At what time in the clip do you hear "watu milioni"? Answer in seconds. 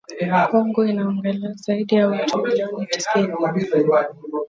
2.07-2.85